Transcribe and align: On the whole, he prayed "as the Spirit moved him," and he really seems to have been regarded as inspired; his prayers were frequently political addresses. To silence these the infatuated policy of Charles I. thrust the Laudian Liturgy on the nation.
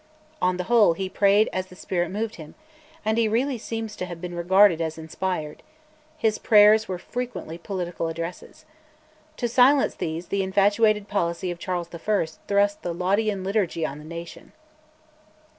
On 0.41 0.57
the 0.57 0.63
whole, 0.63 0.93
he 0.93 1.07
prayed 1.09 1.47
"as 1.53 1.67
the 1.67 1.75
Spirit 1.75 2.09
moved 2.09 2.37
him," 2.37 2.55
and 3.05 3.19
he 3.19 3.27
really 3.27 3.59
seems 3.59 3.95
to 3.97 4.07
have 4.07 4.19
been 4.19 4.33
regarded 4.33 4.81
as 4.81 4.97
inspired; 4.97 5.61
his 6.17 6.39
prayers 6.39 6.87
were 6.87 6.97
frequently 6.97 7.59
political 7.59 8.07
addresses. 8.07 8.65
To 9.37 9.47
silence 9.47 9.93
these 9.93 10.29
the 10.29 10.41
infatuated 10.41 11.07
policy 11.07 11.51
of 11.51 11.59
Charles 11.59 11.93
I. 11.93 11.99
thrust 12.47 12.81
the 12.81 12.95
Laudian 12.95 13.43
Liturgy 13.43 13.85
on 13.85 13.99
the 13.99 14.03
nation. 14.05 14.53